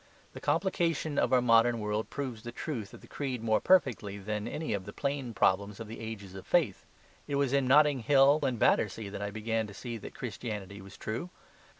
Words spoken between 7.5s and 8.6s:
in Notting Hill and